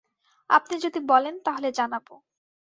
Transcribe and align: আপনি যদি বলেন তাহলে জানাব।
আপনি 0.49 0.75
যদি 0.79 0.99
বলেন 1.07 1.35
তাহলে 1.45 1.69
জানাব। 1.71 2.07